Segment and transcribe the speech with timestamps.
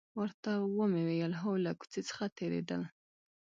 [0.19, 2.81] ورته ومې ویل: هو، له کوڅې څخه تېرېدل.